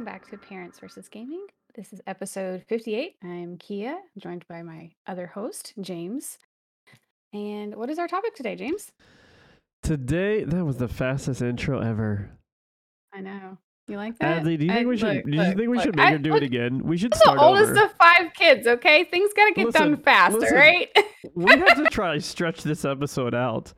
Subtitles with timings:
[0.00, 1.44] welcome back to Parents versus Gaming.
[1.74, 3.16] This is episode 58.
[3.22, 6.38] I'm Kia, joined by my other host, James.
[7.34, 8.92] And what is our topic today, James?
[9.82, 12.30] Today, that was the fastest intro ever.
[13.12, 13.58] I know.
[13.88, 14.42] You like that?
[14.42, 15.16] Adley, do you think I- we should?
[15.16, 16.82] look, do you look, think we look, should make I- her do it again?
[16.82, 17.84] We should I'm the oldest over.
[17.84, 19.04] of five kids, okay?
[19.04, 20.56] Things gotta get done Listen, fast, listen.
[20.56, 20.88] all right?
[21.34, 23.74] we have to try to stretch this episode out.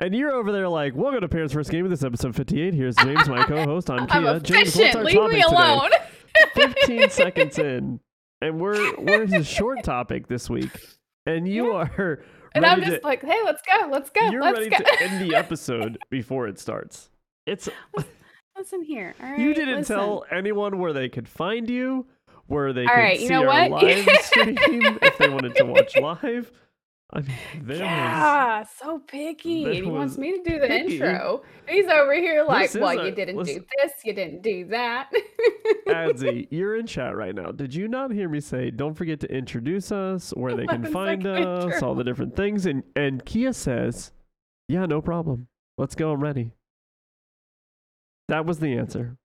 [0.00, 1.84] And you're over there like, welcome to Parents First Game.
[1.84, 2.72] Of this episode 58.
[2.72, 3.90] Here's James, my co-host.
[3.90, 4.28] I'm Kia.
[4.30, 5.90] I'm James, what's our Leave topic me alone.
[5.90, 6.74] today?
[6.74, 8.00] 15 seconds in,
[8.40, 10.70] and we're we're in a short topic this week,
[11.26, 12.24] and you are
[12.54, 14.78] And I'm just to, like, hey, let's go, let's go, you're let's ready go.
[14.78, 17.10] to end the episode before it starts.
[17.44, 17.68] It's
[18.56, 19.38] listen here, all right?
[19.38, 19.96] you didn't listen.
[19.96, 22.06] tell anyone where they could find you,
[22.46, 23.82] where they All could right, see you know our what?
[23.82, 24.56] live stream
[25.02, 26.50] if they wanted to watch live.
[27.12, 29.64] I mean, was Yeah, so picky.
[29.64, 30.94] and he wants me to do the picky.
[30.94, 31.42] intro.
[31.68, 35.10] He's over here like, well, is you didn't listen- do this, you didn't do that.
[35.88, 37.50] Adzi, you're in chat right now.
[37.50, 41.26] Did you not hear me say, don't forget to introduce us, where they can find
[41.26, 42.66] us, all the different things?
[42.66, 44.12] And, and Kia says,
[44.68, 45.48] yeah, no problem.
[45.78, 46.12] Let's go.
[46.12, 46.52] I'm ready.
[48.28, 49.16] That was the answer.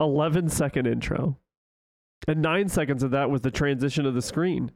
[0.00, 1.38] 11 second intro.
[2.28, 4.72] And nine seconds of that was the transition of the screen.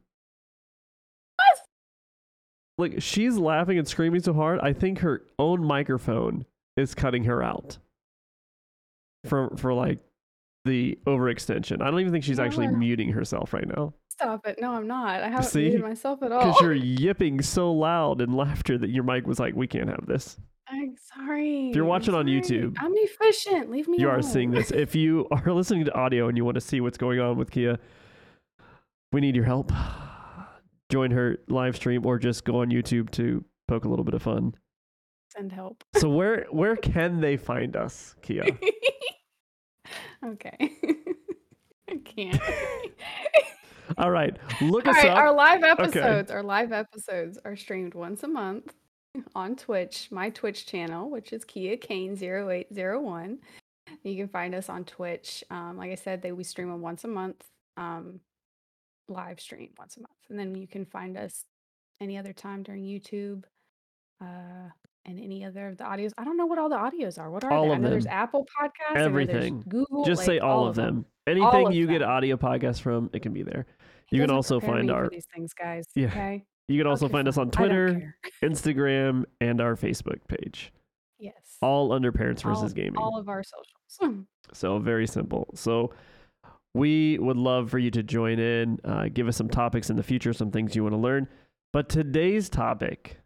[2.78, 7.42] Like, she's laughing and screaming so hard, I think her own microphone is cutting her
[7.42, 7.76] out
[9.26, 9.98] for, for like,
[10.64, 11.82] the overextension.
[11.82, 12.78] I don't even think she's actually Lord.
[12.78, 14.58] muting herself right now Stop it.
[14.60, 15.22] No, I'm not.
[15.22, 15.62] I haven't See?
[15.68, 16.40] muted myself at all.
[16.40, 20.06] because you're yipping so loud in laughter that your mic was like, "We can't have
[20.08, 20.36] this."
[20.68, 21.70] I'm sorry.
[21.70, 22.26] If you're watching on.
[22.26, 23.70] YouTube, I'm efficient.
[23.70, 24.18] Leave me You alone.
[24.18, 24.72] are seeing this.
[24.72, 27.52] If you are listening to audio and you want to see what's going on with
[27.52, 27.78] Kia,
[29.12, 29.70] we need your help.
[30.90, 34.22] Join her live stream or just go on YouTube to poke a little bit of
[34.22, 34.54] fun.
[35.34, 35.84] Send help.
[35.96, 38.44] So where where can they find us, Kia?
[40.24, 40.56] okay.
[41.90, 42.40] I can't.
[43.98, 45.18] All right, look All us right, up.
[45.18, 48.74] our live episodes, our live episodes are streamed once a month
[49.34, 53.38] on Twitch, my Twitch channel, which is Kia Kane 0801.
[54.04, 55.42] You can find us on Twitch.
[55.50, 57.42] Um, like I said, they we stream them once a month,
[57.78, 58.20] um,
[59.08, 61.44] live stream once a month, and then you can find us
[62.00, 63.44] any other time during YouTube,
[64.20, 64.68] uh,
[65.04, 66.10] and any other of the audios.
[66.18, 67.30] I don't know what all the audios are.
[67.30, 67.72] What are All they?
[67.72, 68.12] I of know there's them.
[68.12, 69.64] Apple Podcasts, I know there's Everything.
[69.68, 70.04] Google.
[70.04, 71.06] Just say like, all, of them.
[71.26, 73.66] Anything of you get audio podcast from, it can be there.
[74.06, 75.84] He You can also find our these things, guys.
[75.94, 76.06] Yeah.
[76.06, 76.44] Okay.
[76.68, 78.14] you can also Okay, find us on Twitter.
[78.42, 80.72] Instagram, and our Facebook page.
[81.18, 81.34] Yes.
[81.62, 82.96] All under Parents all, versus Gaming.
[82.96, 84.24] all of our socials.
[84.54, 85.46] So very simple.
[85.54, 85.92] So
[86.74, 90.02] we would love for you to join in, uh, give us some topics in the
[90.02, 91.28] future, some things you want to learn.
[91.72, 93.18] But today's topic,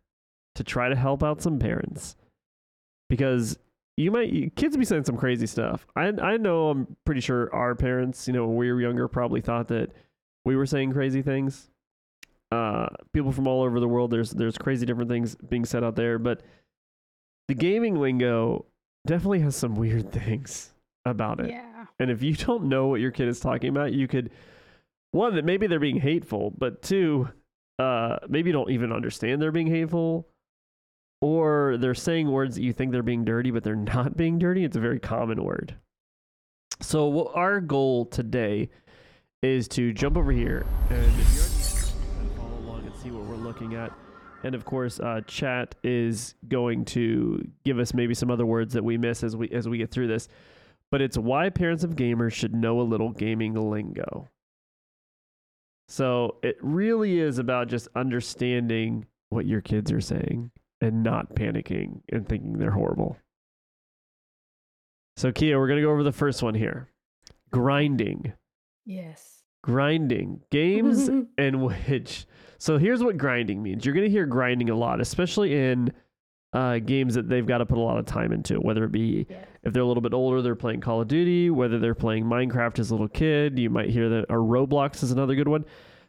[0.55, 2.17] to try to help out some parents,
[3.09, 3.59] because
[3.97, 5.87] you might kids be saying some crazy stuff.
[5.97, 9.41] I I know I'm pretty sure our parents, you know, when we were younger, probably
[9.41, 9.91] thought that
[10.45, 11.69] we were saying crazy things.
[12.51, 15.97] Uh, people from all over the world, there's there's crazy different things being said out
[15.97, 16.43] there, but
[17.49, 18.67] the gaming lingo
[19.07, 20.73] definitely has some weird things
[21.05, 21.51] about it.
[21.51, 21.72] yeah.
[22.03, 24.31] And if you don't know what your kid is talking about, you could
[25.13, 27.29] one that maybe they're being hateful, but two,
[27.79, 30.27] uh, maybe you don't even understand they're being hateful,
[31.21, 34.65] or they're saying words that you think they're being dirty, but they're not being dirty.
[34.65, 35.77] It's a very common word.
[36.81, 38.71] So our goal today
[39.43, 43.37] is to jump over here, and if you're on follow along and see what we're
[43.37, 43.93] looking at.
[44.45, 48.83] And of course, uh, chat is going to give us maybe some other words that
[48.83, 50.29] we miss as we as we get through this
[50.93, 54.29] but it's why parents of gamers should know a little gaming lingo.
[55.89, 60.51] So it really is about just understanding what your kids are saying
[60.83, 63.17] and not panicking and thinking they're horrible.
[65.17, 66.89] So, Kia, we're going to go over the first one here
[67.51, 68.35] grinding.
[68.85, 69.45] Yes.
[69.63, 70.43] Grinding.
[70.51, 71.09] Games
[71.39, 72.27] in which.
[72.59, 75.93] So, here's what grinding means you're going to hear grinding a lot, especially in
[76.53, 79.27] uh, games that they've got to put a lot of time into, whether it be
[79.29, 79.47] yes.
[79.63, 82.79] if they're a little bit older, they're playing Call of Duty, whether they're playing Minecraft
[82.79, 85.65] as a little kid, you might hear that, or Roblox is another good one.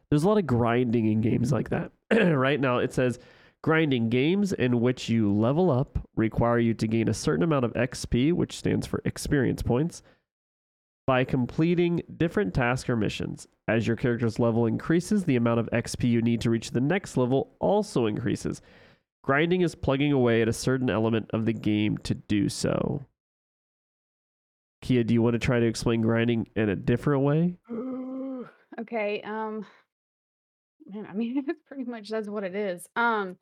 [0.10, 1.92] There's a lot of grinding in games like that.
[2.12, 3.20] right now, it says
[3.64, 7.74] grinding games in which you level up require you to gain a certain amount of
[7.74, 10.04] XP, which stands for experience points,
[11.08, 13.48] by completing different tasks or missions.
[13.68, 17.16] As your character's level increases, the amount of XP you need to reach the next
[17.16, 18.62] level also increases.
[19.24, 23.06] Grinding is plugging away at a certain element of the game to do so.
[24.82, 27.56] Kia, do you want to try to explain grinding in a different way?
[28.80, 29.22] okay.
[29.22, 29.66] Um.
[30.86, 32.86] Man, I mean, it pretty much that's what it is.
[32.98, 33.38] Um,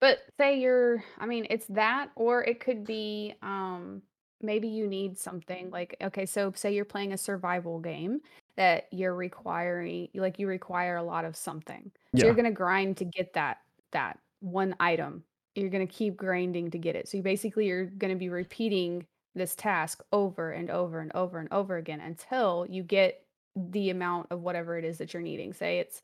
[0.00, 4.00] but say you're, I mean, it's that, or it could be, um,
[4.40, 8.20] maybe you need something like okay, so say you're playing a survival game
[8.56, 11.90] that you're requiring like you require a lot of something.
[12.16, 13.58] So you're gonna grind to get that
[13.92, 15.24] that one item.
[15.54, 17.08] You're gonna keep grinding to get it.
[17.08, 21.52] So you basically you're gonna be repeating this task over and over and over and
[21.52, 23.22] over again until you get
[23.54, 25.52] the amount of whatever it is that you're needing.
[25.52, 26.02] Say it's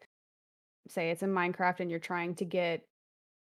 [0.89, 2.87] say it's in Minecraft and you're trying to get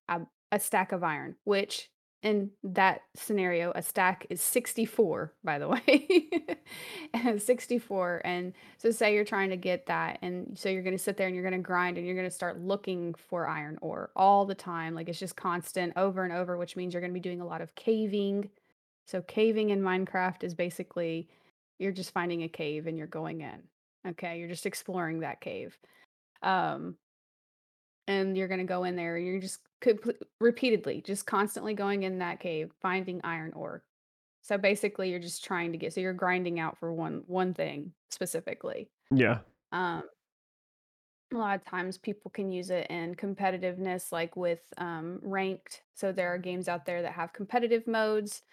[0.08, 0.22] a,
[0.52, 1.90] a stack of iron, which
[2.24, 6.30] in that scenario, a stack is 64, by the way.
[7.38, 8.22] 64.
[8.24, 10.20] And so say you're trying to get that.
[10.22, 12.28] And so you're going to sit there and you're going to grind and you're going
[12.28, 14.96] to start looking for iron ore all the time.
[14.96, 17.46] Like it's just constant over and over, which means you're going to be doing a
[17.46, 18.50] lot of caving.
[19.06, 21.28] So caving in Minecraft is basically
[21.78, 23.62] you're just finding a cave and you're going in.
[24.08, 24.40] Okay.
[24.40, 25.78] You're just exploring that cave.
[26.42, 26.96] Um,
[28.08, 32.40] and you're gonna go in there you're just comple repeatedly, just constantly going in that
[32.40, 33.84] cave, finding iron ore.
[34.42, 37.94] So basically, you're just trying to get so you're grinding out for one one thing
[38.12, 38.90] specifically.
[39.12, 39.40] Yeah.
[39.72, 40.04] Um,
[41.34, 45.82] a lot of times people can use it in competitiveness, like with um, ranked.
[45.96, 48.44] So there are games out there that have competitive modes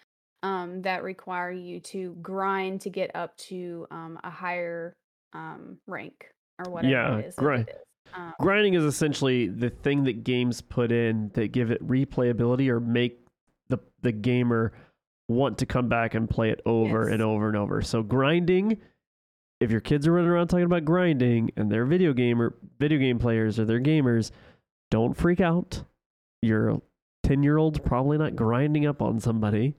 [0.43, 4.95] um, that require you to grind to get up to um, a higher
[5.33, 6.25] um, rank
[6.57, 7.17] or whatever Yeah.
[7.17, 7.67] it is Grind.
[7.69, 7.81] it is.
[8.13, 12.79] Um, Grinding is essentially the thing that games put in that give it replayability or
[12.79, 13.19] make
[13.69, 14.73] the the gamer
[15.29, 17.13] want to come back and play it over Yes.
[17.13, 17.81] and over and over.
[17.81, 18.77] So grinding,
[19.61, 23.17] if your kids are running around talking about grinding and they're video gamer video game
[23.17, 24.31] players or they're gamers,
[24.89, 25.83] don't freak out.
[26.41, 26.81] Your
[27.23, 29.75] 10 year old's probably not grinding up on somebody.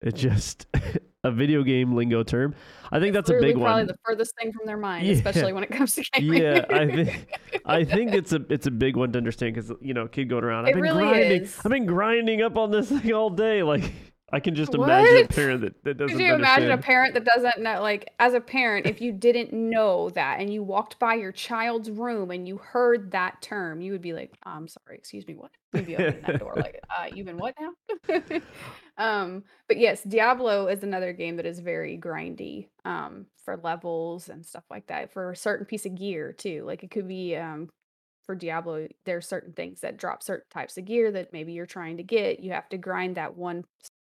[0.00, 0.66] It just
[1.24, 2.54] a video game lingo term.
[2.92, 3.70] I think that's a big probably one.
[3.70, 5.14] Probably the furthest thing from their mind, Yeah.
[5.14, 6.42] especially when it comes to gaming.
[6.42, 9.94] Yeah, I think I think it's a it's a big one to understand because you
[9.94, 10.66] know, kid going around.
[10.66, 11.42] It I've been really grinding.
[11.42, 11.58] is.
[11.64, 13.62] I've been grinding up on this thing all day.
[13.62, 13.90] Like
[14.32, 17.24] I can just imagine a parent that, that doesn't Could you imagine a parent that
[17.24, 21.14] doesn't know, like, as a parent, if you didn't know that and you walked by
[21.14, 25.24] your child's room and you heard that term, you would be like, I'm sorry, excuse
[25.28, 25.52] me, what?
[25.72, 27.70] You'd be opening that door like, uh, you've been what now?
[28.96, 34.44] um, but yes, Diablo is another game that is very grindy um, for levels and
[34.44, 36.64] stuff like that, for a certain piece of gear too.
[36.64, 37.68] Like it could be um,
[38.26, 41.66] for Diablo, there are certain things that drop certain types of gear that maybe you're
[41.66, 42.40] trying to get.
[42.40, 43.64] You have to grind that one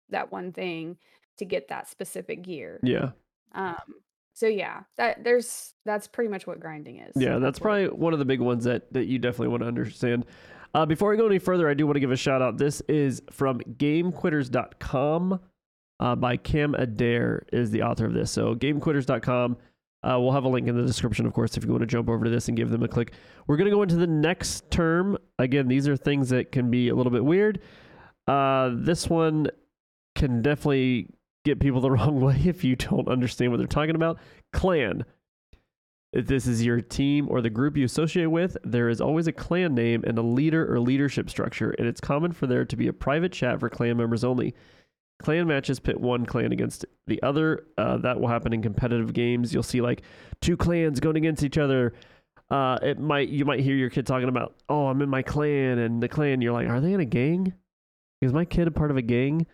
[0.10, 0.98] that one thing
[1.38, 2.80] to get that specific gear.
[2.84, 3.12] yeah,
[3.54, 3.96] Um,
[4.34, 7.14] so yeah, that there's that's pretty much what grinding is.
[7.16, 10.26] yeah, that's probably one of the big ones that that you definitely want to understand.
[10.76, 12.58] Uh, before we go any further, I do want to give a shout out.
[12.58, 15.40] This is from GameQuitters.com
[16.02, 18.30] uh, by Cam Adair is the author of this.
[18.30, 19.56] So GameQuitters.com.
[20.04, 22.10] Uh, we'll have a link in the description, of course, if you want to jump
[22.10, 23.14] over to this and give them a click.
[23.48, 25.18] We're going to go into the next term.
[25.40, 27.62] Again, these are things that can be a little bit weird.
[28.28, 29.48] Uh, this one
[30.14, 31.08] can definitely
[31.46, 34.20] get people the wrong way if you don't understand what they're talking about.
[34.52, 35.06] Clan.
[36.16, 39.34] If this is your team or the group you associate with, there is always a
[39.34, 42.88] clan name and a leader or leadership structure, and it's common for there to be
[42.88, 44.56] a private chat for clan members only.
[45.20, 47.68] Clan matches pit one clan against the other.
[47.78, 49.54] Uh, that will happen in competitive games.
[49.54, 50.04] You'll see like
[50.40, 51.94] two clans going against each other.
[52.50, 55.80] Uh, it might you might hear your kid talking about, "Oh, I'm in my clan,"
[55.80, 56.42] and the clan.
[56.42, 57.54] You're like, "Are they in a gang?
[58.22, 59.48] Is my kid a part of a gang?"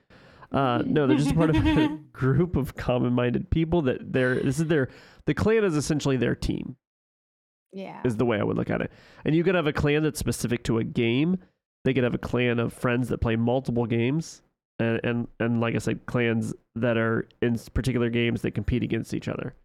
[0.52, 4.36] Uh, no, they're just part of a group of common-minded people that they're.
[4.36, 4.90] This is their.
[5.26, 6.76] The clan is essentially their team
[7.72, 8.02] Yeah.
[8.04, 8.92] is the way I would look at it.
[9.24, 11.38] And you could have a clan that's specific to a game.
[11.86, 14.42] They could have a clan of friends that play multiple games,
[14.80, 19.14] and and, and like I said, clans that are in particular games that compete against
[19.14, 19.56] each other.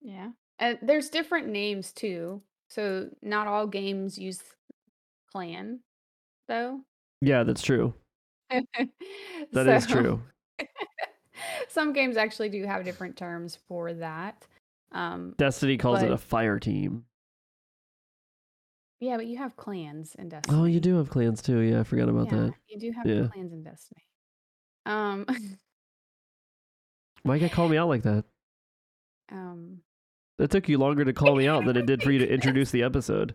[0.00, 0.30] Yeah.
[0.58, 2.42] And there's different names too.
[2.70, 4.42] So not all games use
[5.32, 5.80] clan
[6.48, 6.80] though.
[7.20, 7.94] Yeah, that's true.
[9.52, 10.22] That is So, true.
[11.68, 14.46] Some games actually do have different terms for that.
[14.92, 17.04] Um Destiny calls it But- a fire team.
[19.00, 20.56] yeah, but you have clans in Destiny.
[20.58, 21.58] Oh, you do have clans too.
[21.60, 22.54] Yeah, I forgot about yeah, that.
[22.68, 23.28] You do have Yeah.
[23.28, 24.02] clans in Destiny.
[24.86, 25.26] Um
[27.22, 28.24] Why you gotta call me out like that?
[29.30, 29.82] um
[30.38, 32.70] It took you longer to call me out than it did for you to introduce
[32.70, 33.34] the episode.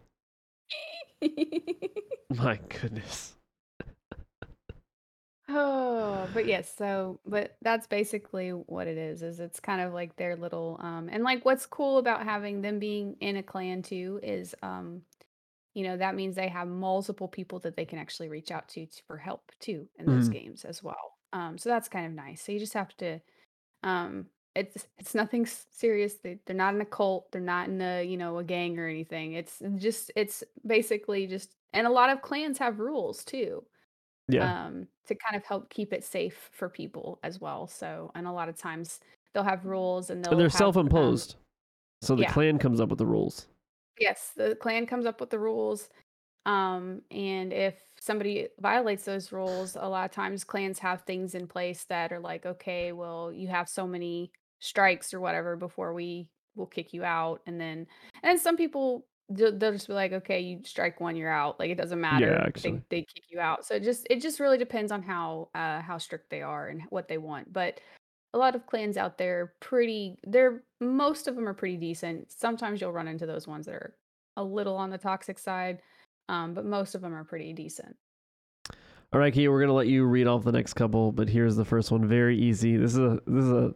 [2.30, 3.36] My goodness.
[6.24, 10.16] Oh, but yes, so but that's basically what it is, is it's kind of like
[10.16, 14.20] their little um and like what's cool about having them being in a clan too
[14.24, 15.02] is um
[15.76, 18.86] you know that means they have multiple people that they can actually reach out to,
[18.88, 20.30] t- for help too in those Mhm.
[20.30, 21.18] games as well.
[21.34, 22.44] Um so that's kind of nice.
[22.44, 23.20] So you just have to
[23.84, 26.16] um it's it's nothing s- serious.
[26.20, 28.88] They, they're not in a cult, they're not in a, you know, a gang or
[28.88, 29.34] anything.
[29.34, 33.66] It's just it's basically just and a lot of clans have rules too.
[34.28, 34.54] Yeah.
[34.68, 37.68] um, to kind of help keep it safe for people as well.
[37.68, 39.00] So, and a lot of times
[39.34, 41.36] they'll have rules and And they'll they're have um, self-imposed.
[42.02, 43.48] So the yeah, clan comes up with the rules.
[44.00, 45.90] yes, the clan comes up with the rules.
[46.46, 51.48] Um, and if somebody violates those rules, a lot of times clans have things in
[51.48, 56.30] place that are like, okay, well, you have so many strikes or whatever before we
[56.56, 57.42] will kick you out.
[57.48, 57.88] And then,
[58.24, 61.60] and some people they'll they'll just be like, okay, you strike one, you're out.
[61.60, 62.30] Like it doesn't Yeah, matter.
[62.30, 62.82] They actually.
[62.90, 63.66] they kick you out.
[63.66, 66.82] So it just it just really depends on how uh how strict they are and
[66.90, 67.52] what they want.
[67.52, 67.80] But
[68.34, 72.32] a lot of clans out there pretty they're most of them are pretty decent.
[72.32, 73.96] Sometimes you'll run into those ones that are
[74.38, 75.80] a little on the toxic side
[76.30, 77.96] um, but most of them are pretty decent.
[79.12, 81.66] All right, Kia, we're gonna let you read off the next couple, but here's the
[81.66, 82.08] first one.
[82.08, 82.78] Very easy.
[82.78, 83.76] This is a this is a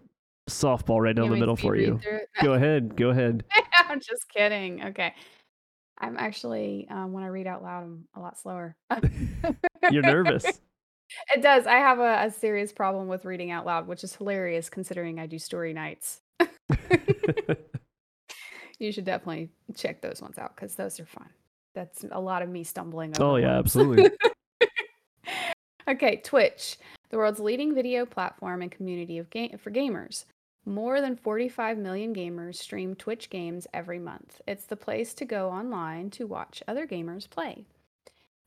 [0.50, 2.00] softball right down the middle for read you.
[2.00, 2.30] through it?
[2.42, 2.96] Go ahead.
[2.96, 3.44] Go ahead.
[3.90, 4.84] I'm just kidding.
[4.86, 5.14] Okay.
[6.00, 8.76] I'm actually, um, when I read out loud, I'm a lot slower.
[9.92, 10.46] You're nervous.
[11.34, 11.66] It does.
[11.66, 15.26] I have a, a serious problem with reading out loud, which is hilarious considering I
[15.26, 16.20] do story nights.
[18.80, 21.30] You should definitely check those ones out because those are fun.
[21.74, 23.66] That's a lot of me stumbling over oh yeah, words.
[23.66, 24.12] absolutely.
[25.88, 26.78] Okay, Twitch,
[27.10, 30.26] the world's leading video platform and community of ga- for gamers.
[30.68, 34.42] More than 45 million gamers stream Twitch games every month.
[34.46, 37.64] It's the place to go online to watch other gamers play.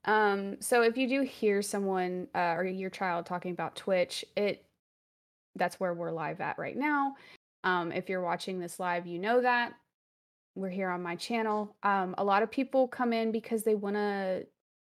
[0.04, 4.62] Um, so if you do hear someone uh, or your child talking about Twitch, it
[5.56, 7.14] that's where we're live at right now.
[7.64, 9.72] Um, if you're watching this live, you know that
[10.54, 11.74] we're here on my channel.
[11.82, 14.44] Um, a lot of people come in because they want to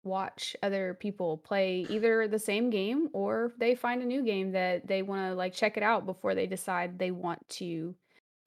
[0.04, 4.88] watch other people play either the same game or they find a new game that
[4.88, 7.94] they want to like check it out before they decide they want to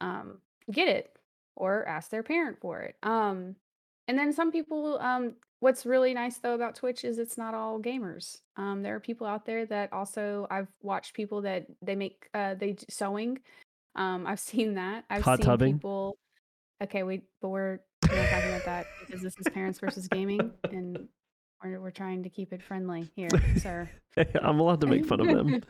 [0.01, 0.39] um,
[0.71, 1.17] get it
[1.57, 2.97] or ask their parent for it.
[3.03, 3.57] Um,
[4.09, 7.81] and then some people, um, what's really nice though about Twitch is it's not all
[7.81, 8.39] gamers.
[8.57, 12.55] Um, there are people out there that also I've watched people that they make uh,
[12.55, 13.39] they do sewing.
[13.95, 15.05] Um, I've seen that.
[15.11, 15.75] I've Hot seen tubbing.
[15.75, 16.17] people.
[16.83, 20.51] Okay, wait, but we're we're not talking about that because this is parents versus gaming,
[20.65, 21.07] and
[21.63, 23.89] we're we're trying to keep it friendly here, sir.
[24.43, 25.63] I'm allowed to make fun of them.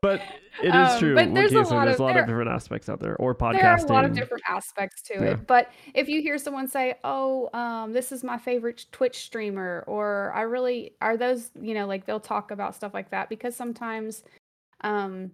[0.00, 0.20] But
[0.62, 1.14] it is Um, true.
[1.14, 3.34] but there's a lot there's of a lot there of different aspects out there, or
[3.34, 3.60] podcasting.
[3.60, 5.22] there are a lot of different aspects to Yeah.
[5.32, 5.46] it.
[5.46, 10.32] But if you hear someone say, "Oh, um, this is my favorite Twitch streamer," or
[10.34, 14.24] "I really," are those you know like they'll talk about stuff like that because sometimes,
[14.80, 15.30] um,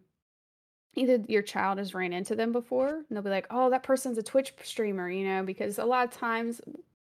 [0.94, 4.18] either your child has ran into them before and they'll be like, "Oh, that person's
[4.18, 6.60] a Twitch streamer," you know, because a lot of times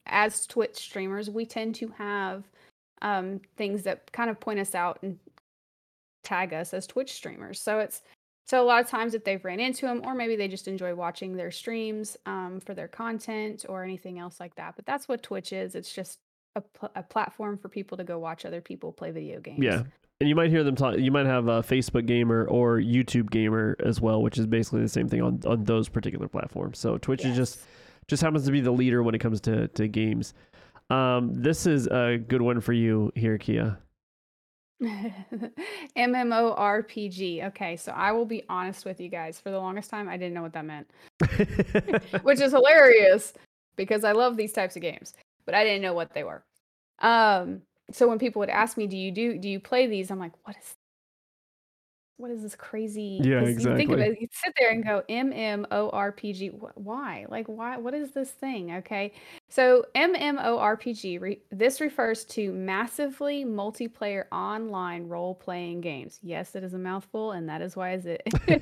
[0.07, 2.45] as Twitch streamers, we tend to have
[3.03, 5.19] um, things that kind of point us out and
[6.25, 7.61] tag us as Twitch streamers.
[7.61, 8.03] So it's
[8.45, 10.95] so a lot of times if they've ran into them, or maybe they just enjoy
[10.95, 14.75] watching their streams um, for their content or anything else like that.
[14.77, 15.75] But that's what Twitch is.
[15.75, 16.19] It's just
[16.57, 19.63] a, pl- a platform for people to go watch other people play video games.
[19.63, 19.85] Yeah.
[20.21, 20.99] And you might hear them talk.
[20.99, 24.89] You might have a Facebook gamer or YouTube gamer as well, which is basically the
[24.89, 26.79] same thing on, on those particular platforms.
[26.79, 27.67] So Twitch is just Yes.
[28.13, 30.35] Just happens to be the leader when it comes to to games.
[30.91, 33.79] Um, this is a good one for you here, Kia.
[35.97, 37.47] MMORPG.
[37.47, 39.41] Okay, so I will be honest with you guys.
[39.41, 40.91] For the longest time, I didn't know what that meant,
[42.23, 43.33] which is hilarious
[43.77, 45.15] because I love these types of games,
[45.47, 46.45] but I didn't know what they were.
[46.99, 50.19] Um, so when people would ask me, "Do you do do you play these?" I'm
[50.19, 50.75] like, "What is
[52.17, 54.03] what is this crazy?" Yeah, You think of exactly.
[54.03, 56.59] it, you sit there and go MMORPG.
[56.61, 57.27] wh- Why?
[57.29, 57.77] Like, why?
[57.77, 58.73] What is this thing?
[58.77, 59.13] Okay,
[59.49, 61.21] so MMORPG.
[61.21, 66.19] Re- this refers to massively multiplayer online role-playing games.
[66.23, 68.59] Yes, it is a mouthful, and that is why is it they,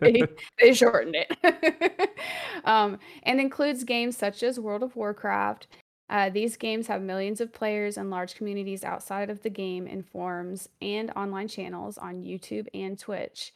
[0.00, 0.22] they,
[0.60, 2.10] they shortened it.
[2.64, 5.68] um, and includes games such as World of Warcraft.
[6.08, 10.02] Uh, these games have millions of players and large communities outside of the game in
[10.02, 13.52] forums and online channels on YouTube and Twitch.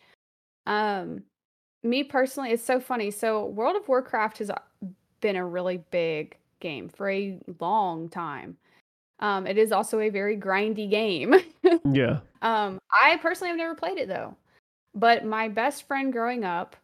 [0.66, 1.22] Um,
[1.82, 3.10] me personally, it's so funny.
[3.10, 4.58] So, World of Warcraft has uh,
[5.20, 8.56] been a really big game for a long time.
[9.20, 11.34] Um, it is also a very grindy game.
[11.84, 12.20] yeah.
[12.42, 14.34] um, I personally have never played it though,
[14.94, 16.74] but my best friend growing up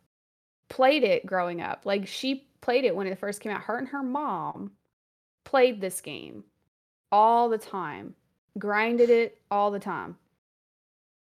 [0.68, 1.82] played it growing up.
[1.85, 3.62] Like she played it when it first came out.
[3.62, 4.73] Her and her mom
[5.47, 6.45] played this game
[7.11, 8.15] all the time,
[8.59, 10.17] grinded it all the time.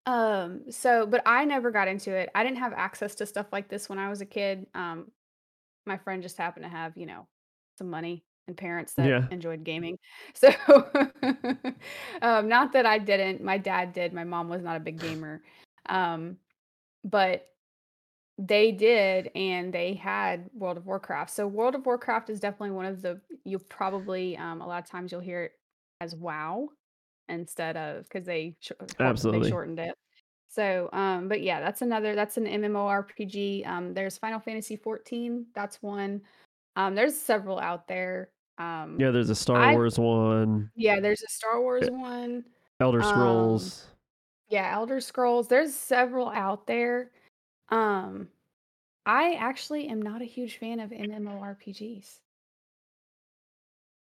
[0.07, 2.29] Um, so, but I never got into it.
[2.33, 4.65] I didn't have access to stuff like this when I was a kid.
[4.73, 5.11] Um,
[5.85, 7.27] my friend just happened to have, you know,
[7.77, 9.27] some money and parents that Yeah.
[9.29, 9.99] enjoyed gaming.
[10.33, 10.49] So,
[12.21, 13.43] um, not that I didn't.
[13.43, 14.13] My dad did.
[14.13, 15.41] My mom was not a big gamer.
[15.89, 16.37] Um,
[17.03, 17.45] but
[18.37, 21.31] they did, and they had World of Warcraft.
[21.31, 24.89] So, World of Warcraft is definitely one of the, you probably, um, a lot of
[24.89, 25.51] times you'll hear it
[26.01, 26.69] as WoW.
[27.29, 29.41] instead of because they sh- Absolutely.
[29.43, 29.93] they shortened it.
[30.49, 33.67] So, um, but yeah, that's another that's an MMORPG.
[33.67, 35.45] Um, there's Final Fantasy 14.
[35.53, 36.21] That's one.
[36.77, 38.29] Um, there's several out there.
[38.59, 42.45] Um, Yeah, there's a Star I Wars one, yeah, there's a Star Wars e- one.
[42.79, 43.87] Elder Um, Scrolls.
[44.49, 45.47] yeah, Elder Scrolls.
[45.49, 47.11] There's several out there.
[47.69, 48.29] Um,
[49.05, 52.21] I actually am not a huge fan of MMORPGs.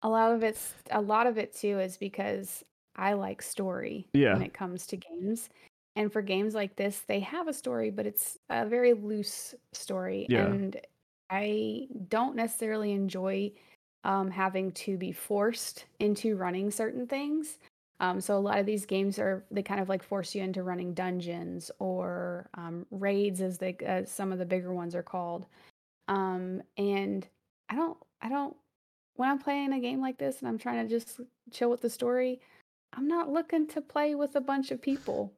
[0.02, 2.64] A lot of it's a lot of it too is because
[2.96, 5.50] I like story when it comes to games.
[5.96, 10.30] And for games like this, they have a story, but it's a very loose story.
[10.30, 10.80] yeah, And
[11.30, 13.52] I don't necessarily enjoy
[14.06, 17.60] um, having to be forced into running certain things.
[18.00, 20.64] Um, so a lot of these games are they kind of like force you into
[20.64, 23.76] running dungeons or um, raids, as they
[24.08, 25.46] some of the bigger ones are called.
[26.08, 27.28] Um, and
[27.70, 28.56] I don't I don't
[29.16, 31.20] when I'm playing a game like this and I'm trying to just
[31.52, 32.40] chill with the story,
[32.94, 35.34] I'm not looking to play with a bunch of people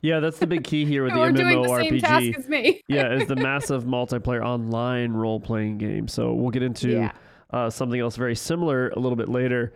[0.00, 0.20] yeah.
[0.20, 2.38] That's the big key here with the who are doing the same task MMORPG.
[2.38, 2.82] as me.
[2.88, 6.08] Yeah, is the massive multiplayer online role playing game.
[6.08, 7.12] So we'll get into Yeah.
[7.50, 9.72] uh, something else very similar a little bit later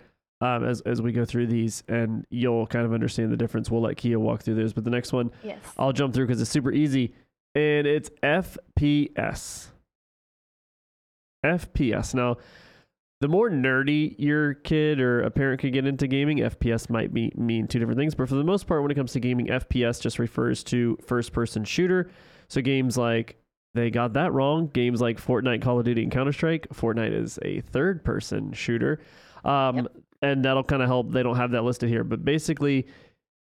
[0.57, 3.71] um, as as we go through these, and you'll kind of understand the difference.
[3.71, 5.59] We'll let Kia walk through those, but the next one Yes.
[5.79, 7.15] I'll jump through because it's super easy,
[7.55, 9.69] and it's FPS.
[11.45, 12.15] FPS.
[12.15, 12.37] Now,
[13.21, 17.33] the more nerdy your kid or a parent could get into gaming, FPS might be
[17.37, 18.15] mean two different things.
[18.15, 21.33] But for the most part, when it comes to gaming, FPS just refers to first
[21.33, 22.11] person shooter.
[22.49, 23.37] So games like
[23.75, 24.69] they got that wrong.
[24.69, 26.69] Games like Fortnite, Call of Duty, and Counter Strike.
[26.71, 29.01] Fortnite is a third person shooter.
[29.45, 29.87] Um, Yep.
[30.23, 31.13] And that'll kind of help.
[31.13, 32.05] They don't have that listed here.
[32.05, 32.87] But basically,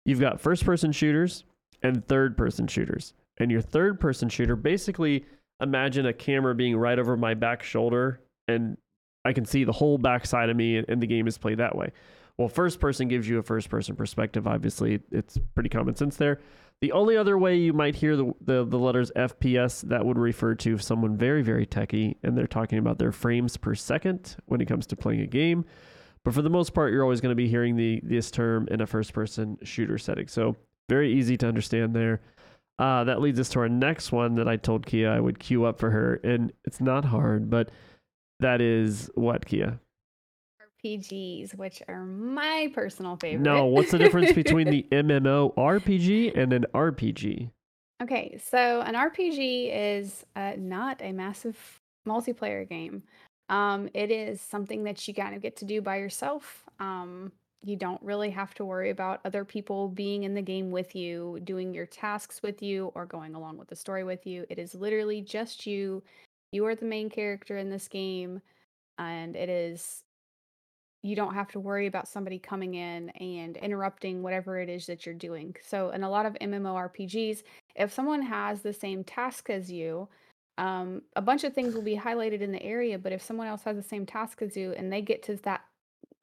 [0.05, 1.43] you've got first person shooters
[1.81, 3.13] and third person shooters.
[3.37, 5.25] And your third person shooter, basically,
[5.61, 8.77] imagine a camera being right over my back shoulder and
[9.25, 11.91] I can see the whole backside of me and, the game is played that way.
[12.37, 14.47] Well, first person gives you a first person perspective.
[14.47, 16.39] Obviously, it's pretty common sense there.
[16.79, 20.53] The only other way you might hear the, the, the letters FPS, that would refer
[20.55, 24.67] to someone very, very techie, and they're talking about their frames per second when it
[24.67, 25.65] comes to playing a game.
[26.27, 28.81] But for the most part, you're always going to be hearing the this term in
[28.81, 30.27] a first person shooter setting.
[30.27, 30.57] So
[30.89, 32.19] very easy to understand there.
[32.77, 35.63] Uh, that leads us to our next one that I told Kia I would queue
[35.63, 37.71] up for her, and it's not hard, but
[38.41, 39.79] that is what Kia.
[40.83, 43.45] RPGs, which are my personal favorite.
[43.45, 47.51] No, what's the difference between the MMO RPG and an RPG?
[48.03, 53.03] Okay, so an RPG is uh, not a massive multiplayer game.
[53.49, 56.63] Um, it is something that you kind of get to do by yourself.
[56.79, 57.31] Um,
[57.63, 61.39] you don't really have to worry about other people being in the game with you,
[61.43, 64.45] doing your tasks with you, or going along with the story with you.
[64.49, 66.03] It is literally just you.
[66.51, 68.41] You are the main character in this game,
[68.97, 70.03] and it is
[71.03, 75.05] you don't have to worry about somebody coming in and interrupting whatever it is that
[75.05, 75.55] you're doing.
[75.65, 77.43] So, in a lot of MMORPGs,
[77.75, 80.09] if someone has the same task as you,
[80.57, 82.97] um, a bunch of things will be highlighted in the area.
[82.97, 85.61] But if someone else has the same task as you and they get to that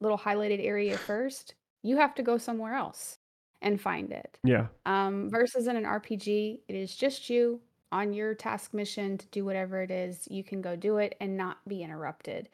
[0.01, 3.19] little highlighted area first, you have to go somewhere else
[3.61, 4.37] and find it.
[4.43, 4.67] Yeah.
[4.85, 9.45] Um, versus in an RPG, it is just you on your task mission to do
[9.45, 10.27] whatever it is.
[10.29, 12.49] You can go do it and not be interrupted.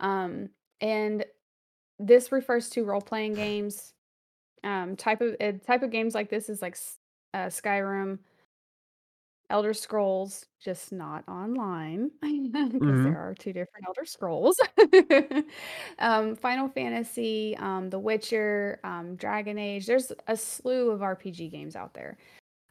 [0.00, 1.24] Um, and
[1.98, 3.94] this refers to role playing games.
[4.62, 6.76] Um, type of uh, type of games like this is like
[7.34, 8.18] uh, Skyrim,
[9.50, 14.58] Elder Scrolls, just not online because hmm there are two different Elder Scrolls.
[15.98, 19.86] um, Final Fantasy, um, The Witcher, um, Dragon Age.
[19.86, 22.16] There's a slew of RPG games out there.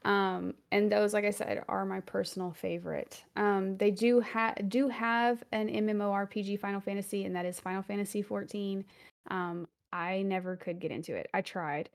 [0.05, 3.23] Um, and those, like I said, are my personal favorite.
[3.35, 8.21] Um, they do have do have an MMORPG Final Fantasy, and that is Final Fantasy
[8.21, 8.83] 14.
[9.31, 11.29] Um, I never could get into it.
[11.33, 11.89] I tried,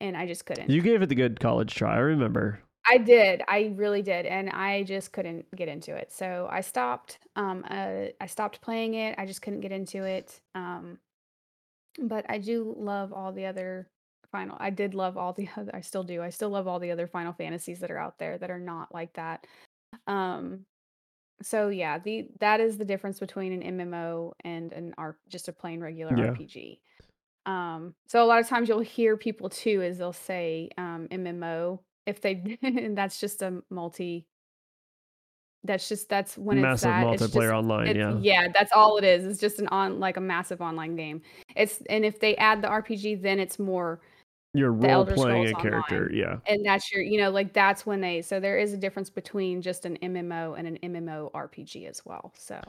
[0.00, 0.70] and I just couldn't.
[0.70, 1.94] You gave it the good college try.
[1.94, 2.60] I remember.
[2.86, 3.42] I did.
[3.48, 6.12] I really did, and I just couldn't get into it.
[6.12, 7.18] So I stopped.
[7.36, 9.14] Um, uh, I stopped playing it.
[9.18, 10.40] I just couldn't get into it.
[10.54, 10.98] Um,
[11.98, 13.88] but I do love all the other
[14.32, 14.56] final.
[14.58, 15.70] I did love all the other.
[15.74, 16.22] I still do.
[16.22, 18.92] I still love all the other Final Fantasies that are out there that are not
[18.92, 19.46] like that.
[20.06, 20.64] Um,
[21.42, 25.52] so yeah, the that is the difference between an MMO and an R just a
[25.52, 26.30] plain regular Yeah.
[26.32, 26.78] RPG.
[27.46, 31.80] Um, so a lot of times you'll hear people too is they'll say um, MMO
[32.06, 34.26] if they and that's just a multi
[35.64, 37.86] that's just that's when it's Massive that it's multiplayer just online.
[37.88, 38.18] it's Yeah.
[38.20, 41.22] yeah that's all it is it's just an on like a massive online game
[41.54, 44.00] it's and if they add the RPG then it's more
[44.54, 46.06] You're role playing a character.
[46.06, 46.36] Online Yeah.
[46.52, 49.62] and that's your you know like that's when they so there is a difference between
[49.62, 52.60] just an MMO and an MMO RPG as well so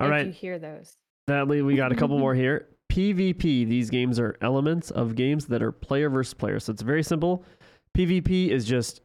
[0.00, 0.94] All if you hear those
[1.26, 2.68] That lead, we got a couple more here.
[2.92, 3.66] PvP.
[3.68, 6.60] These games are elements of games that are player versus player.
[6.60, 7.44] So it's very simple.
[7.96, 9.00] PvP is just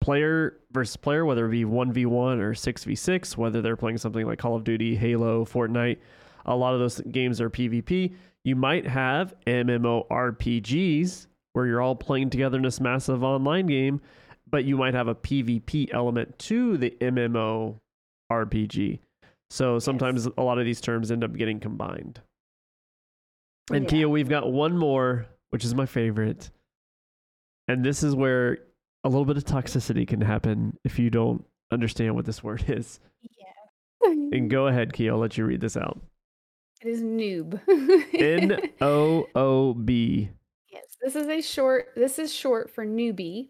[0.00, 4.54] player versus player, whether it be 1v1 or 6v6, whether they're playing something like Call
[4.54, 5.98] of Duty, Halo, Fortnite.
[6.44, 8.14] A lot of those games are PvP.
[8.44, 14.00] You might have MMORPGs where you're all playing together in this massive online game,
[14.48, 17.80] but you might have a PvP element to the MMORPG.
[19.50, 20.34] So sometimes yes.
[20.36, 22.20] a lot of these terms end up getting combined.
[23.72, 23.90] And yeah.
[23.90, 26.50] Kia, we've got one more, which is my favorite.
[27.68, 28.58] And this is where
[29.04, 33.00] a little bit of toxicity can happen if you don't understand what this word is.
[33.22, 34.08] Yeah.
[34.10, 36.00] and go ahead, Kia, I'll let you read this out.
[36.82, 37.60] It is noob.
[38.14, 40.28] N O O B.
[40.70, 41.88] Yes, this is a short.
[41.96, 43.48] This is short for newbie,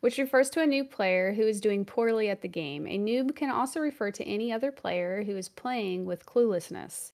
[0.00, 2.86] which refers to a new player who is doing poorly at the game.
[2.86, 7.12] A noob can also refer to any other player who is playing with cluelessness.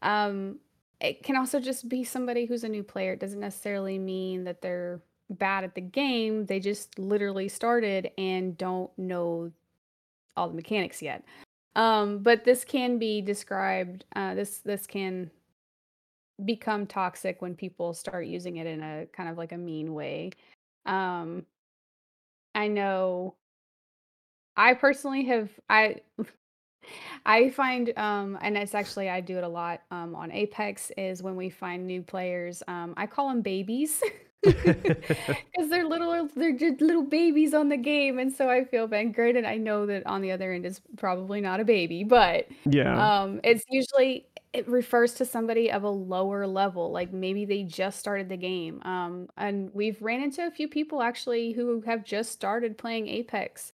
[0.00, 0.58] Um,
[1.00, 3.12] it can also just be somebody who's a new player.
[3.12, 5.02] It doesn't necessarily mean that they're
[5.38, 6.46] bad at the game.
[6.46, 9.50] They just literally started and don't know
[10.36, 11.24] all the mechanics yet.
[11.76, 14.04] Um, but this can be described.
[14.14, 15.30] Uh, this this can
[16.44, 20.30] become toxic when people start using it in a kind of like a mean way.
[20.86, 21.44] Um,
[22.54, 23.34] I know.
[24.56, 25.96] I personally have I
[27.26, 30.92] I find, um, and it's actually I do it a lot um, on Apex.
[30.96, 34.02] Is when we find new players, um, I call them babies
[34.44, 39.14] because they're little, they're just little babies on the game, and so I feel bad.
[39.14, 43.22] Granted, I know that on the other end is probably not a baby, but yeah,
[43.22, 47.98] um, it's usually it refers to somebody of a lower level, like maybe they just
[47.98, 48.80] started the game.
[48.82, 53.72] Um, and we've ran into a few people actually who have just started playing Apex,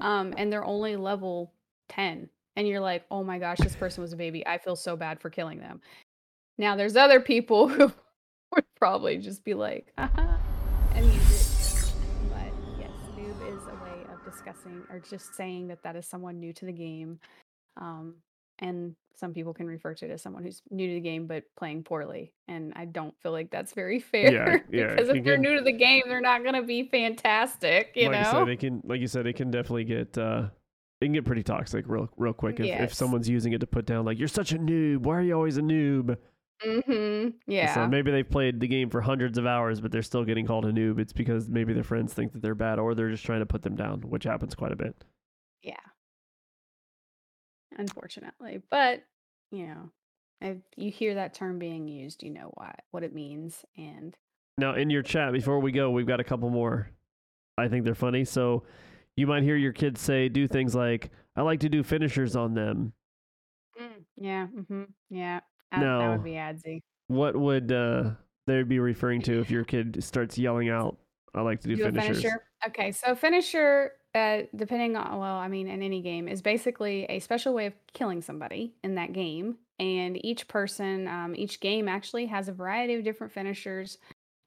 [0.00, 1.52] um, and they're only level
[1.88, 4.46] ten and you're like, oh my gosh, this person was a baby.
[4.46, 5.80] I feel so bad for killing them.
[6.58, 7.92] Now there's other people who
[8.54, 10.36] would probably just be like, uh-huh,
[10.94, 11.92] and use it.
[12.28, 16.40] But yes, noob is a way of discussing or just saying that that is someone
[16.40, 17.20] new to the game.
[17.80, 18.16] Um,
[18.60, 21.44] and some people can refer to it as someone who's new to the game but
[21.58, 24.94] playing poorly and i don't feel like that's very fair yeah, yeah.
[24.94, 28.12] because if they're new to the game they're not going to be fantastic you like
[28.12, 30.48] know you said, they can like you said it can definitely get uh
[31.00, 32.80] it can get pretty toxic real real quick if, yes.
[32.82, 35.34] if someone's using it to put down like you're such a noob why are you
[35.34, 36.16] always a noob
[36.64, 37.28] mm-hmm.
[37.46, 40.46] Yeah so maybe they've played the game for hundreds of hours but they're still getting
[40.46, 40.98] called a noob.
[40.98, 43.62] It's because maybe their friends think that they're bad or they're just trying to put
[43.62, 44.94] them down which happens quite a bit.
[45.62, 45.74] Yeah.
[47.76, 49.04] Unfortunately but
[49.50, 49.90] you know
[50.40, 54.16] if you hear that term being used you know what what it means and
[54.58, 56.90] now in your chat before we go we've got a couple more.
[57.58, 58.24] I think they're funny.
[58.24, 58.64] So
[59.16, 62.54] you might hear your kids say do things like i like to do finishers on
[62.54, 62.92] them.
[63.80, 65.40] Mm, yeah mm-hmm, yeah
[65.72, 68.10] that, now, that would be adsy what would uh,
[68.46, 70.96] they be referring to if your kid starts yelling out
[71.34, 72.44] i like to do, do finishers finisher?
[72.66, 77.18] okay so finisher uh, depending on well i mean in any game is basically a
[77.20, 82.26] special way of killing somebody in that game and each person um, each game actually
[82.26, 83.98] has a variety of different finishers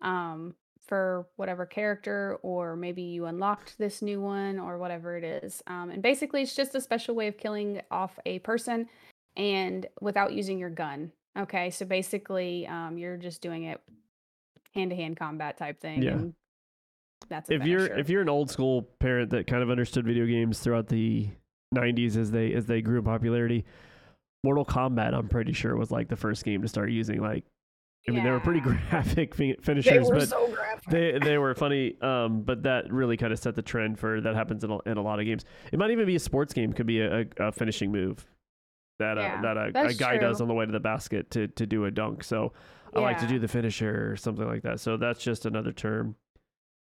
[0.01, 0.53] um,
[0.85, 5.63] for whatever character, or maybe you unlocked this new one, or whatever it is.
[5.67, 8.87] Um, and basically, it's just a special way of killing off a person
[9.35, 11.11] and without using your gun.
[11.37, 13.81] Okay, so basically, um, you're just doing it
[14.73, 16.01] hand to hand combat type thing.
[16.01, 16.19] Yeah.
[17.29, 20.59] that's if you're if you're an old school parent that kind of understood video games
[20.59, 21.29] throughout the
[21.73, 23.65] 90s as they as they grew in popularity.
[24.43, 27.45] Mortal Kombat, I'm pretty sure, was like the first game to start using like
[28.07, 30.89] I mean, they were pretty graphic finishers, but so graphic.
[30.89, 31.95] they they were funny.
[32.01, 34.97] Um, but that really kind of set the trend for that happens in a, in
[34.97, 35.45] a lot of games.
[35.71, 36.73] It might even be a sports game.
[36.73, 38.25] Could be a, a finishing move
[38.99, 40.27] that yeah, uh, that a, a guy true.
[40.27, 42.23] does on the way to the basket to to do a dunk.
[42.23, 42.53] So
[42.93, 42.99] yeah.
[42.99, 44.79] I like to do the finisher or something like that.
[44.79, 46.15] So that's just another term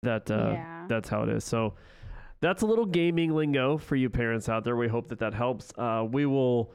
[0.03, 0.85] that uh, yeah.
[0.87, 1.43] that's how it is.
[1.43, 1.75] So
[2.41, 4.75] that's a little gaming lingo for you parents out there.
[4.75, 5.71] We hope that that helps.
[5.77, 6.71] Uh, we will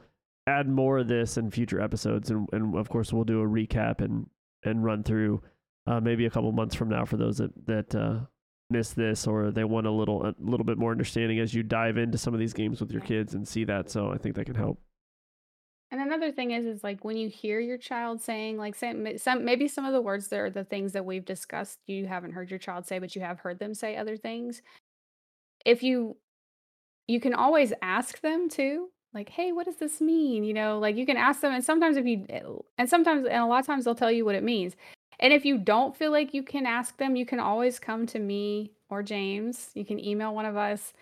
[0.47, 3.99] add more of this in future episodes and, and of course we'll do a recap
[3.99, 4.29] and
[4.63, 5.41] and run through
[5.87, 8.19] uh, maybe a couple months from now for those that that uh,
[8.69, 11.97] miss this or they want a little a little bit more understanding as you dive
[11.97, 13.89] into some of these games with your kids and see that.
[13.89, 14.79] So I think that can help.
[15.91, 19.45] And another thing is, is like when you hear your child saying, like, say, some
[19.45, 22.49] maybe some of the words that are the things that we've discussed, you haven't heard
[22.49, 24.61] your child say, but you have heard them say other things.
[25.65, 26.17] If you,
[27.07, 30.43] you can always ask them too, like, hey, what does this mean?
[30.43, 32.41] You know, like you can ask them, and sometimes if you, eh,
[32.77, 34.75] and sometimes, and a lot of times they'll tell you what it means.
[35.19, 38.19] And if you don't feel like you can ask them, you can always come to
[38.19, 39.69] me or James.
[39.73, 40.93] You can email one of us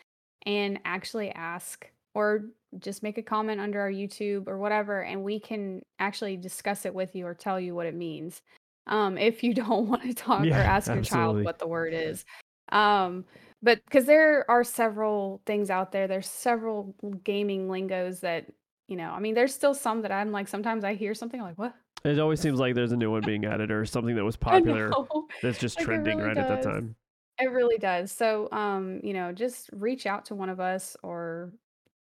[0.46, 2.46] and actually ask or
[2.80, 6.94] just make a comment under our YouTube or whatever, and we can actually discuss it
[6.94, 8.42] with you or tell you what it means.
[8.88, 11.94] Um, if you don't want to talk or Yeah, ask your child what the word
[11.94, 12.26] is.
[12.72, 13.26] Um,
[13.62, 18.46] but because there are several things out there, there's several gaming lingos that,
[18.88, 21.58] you know, I mean, there's still some that I'm like, sometimes I hear something like,
[21.58, 21.74] what?
[22.04, 24.92] It always seems like there's a new one being added or something that was popular
[25.42, 26.96] that's just Like trending really right at that time.
[27.40, 28.12] It really does.
[28.12, 31.52] So, um, you know, just reach out to one of us, or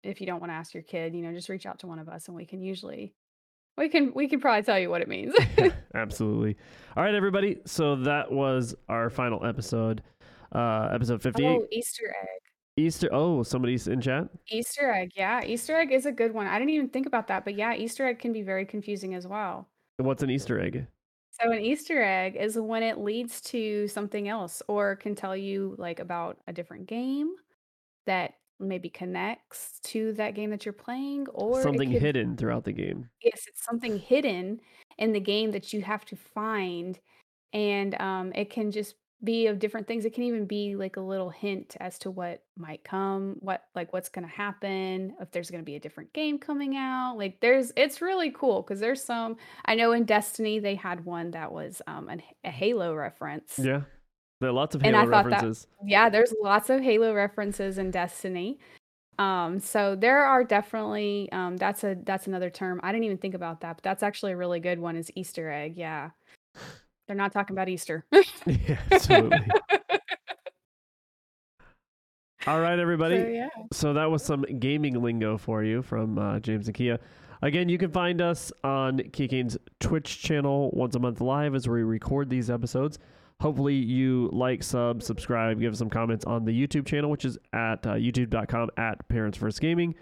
[0.05, 1.99] if you don't want to ask your kid, you know, just reach out to one
[1.99, 3.13] of us, and we can usually
[3.77, 5.33] we can we can probably tell you what it means.
[5.93, 6.55] Absolutely.
[6.95, 7.57] All right, everybody.
[7.65, 10.01] So that was our final episode,
[10.53, 11.45] uh, episode 58.
[11.45, 12.41] oh, Easter egg.
[12.77, 13.09] Easter.
[13.11, 14.29] Oh, somebody's in chat.
[14.49, 15.11] Easter egg.
[15.15, 16.47] Yeah, Easter egg is a good one.
[16.47, 19.27] I didn't even think about that, but yeah, Easter egg can be very confusing as
[19.27, 19.67] well.
[19.97, 20.87] What's an Easter egg?
[21.31, 25.75] So an Easter egg is when it leads to something else or can tell you
[25.77, 27.35] like about a different game
[28.05, 32.71] that maybe connects to that game that you're playing or Something could hidden throughout the
[32.71, 33.09] game.
[33.21, 34.61] Yes, it's something hidden
[34.97, 36.99] in the game that you have to find,
[37.53, 40.05] and, um, it can just be of different things.
[40.05, 43.91] It can even be like a little hint as to what might come, what like
[43.93, 47.15] what's gonna happen, if there's gonna be a different game coming out.
[47.17, 51.31] Like there's it's really cool because there's some I know in Destiny they had one
[51.31, 53.57] that was um an, a Halo reference.
[53.57, 53.81] Yeah.
[54.41, 55.67] There are lots of And Halo I thought that references.
[55.85, 58.59] yeah, there's lots of Halo references in Destiny.
[59.17, 62.81] Um, so there are definitely um that's a that's another term.
[62.83, 65.49] I didn't even think about that, but that's actually a really good one is Easter
[65.49, 65.77] egg.
[65.77, 66.09] Yeah.
[67.07, 68.05] They're not talking about Easter.
[68.45, 69.37] yeah, absolutely.
[72.47, 73.15] All right, So everybody.
[73.15, 73.49] yeah.
[73.73, 76.99] So that was some gaming lingo for you from uh, James and Kia.
[77.41, 81.67] Again, you can find us on Kia Kane's Twitch channel once a month live as
[81.67, 82.99] we record these episodes.
[83.41, 87.37] Hopefully, you like, sub, subscribe, give us some comments on the YouTube channel, which is
[87.53, 89.93] at uh, youtube.com at Parents versus Gaming.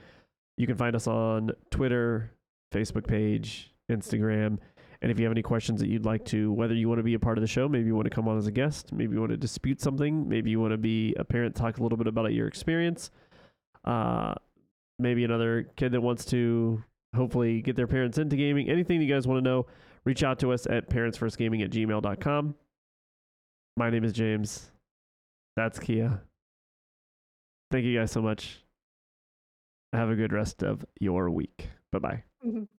[0.58, 2.32] You can find us on Twitter,
[2.74, 4.60] Facebook page, Instagram.
[5.02, 7.16] And if you have any questions that you'd like to, whether you want to be
[7.16, 9.16] a part of the show, maybe you want to come on as a guest, maybe
[9.16, 11.98] you want to dispute something, maybe you want to be a parent, talk a little
[11.98, 13.12] bit about your experience,
[13.84, 14.34] uh,
[15.00, 16.82] maybe another kid that wants to
[17.16, 19.66] hopefully get their parents into gaming, anything you guys want to know,
[20.06, 22.56] reach out to us at parentsfirstgaming at gmail.com.
[23.76, 24.72] My name is James.
[25.56, 26.22] That's Kia.
[27.72, 28.64] Thank you guys so much.
[29.94, 31.70] Have a good rest of your week.
[31.92, 32.24] Bye bye.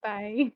[0.04, 0.52] Bye.